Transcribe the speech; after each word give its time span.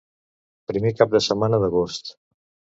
Primer 0.71 0.93
cap 1.03 1.13
de 1.17 1.23
setmana 1.27 1.63
d'agost. 1.67 2.13